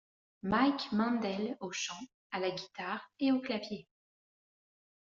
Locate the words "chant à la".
1.71-2.49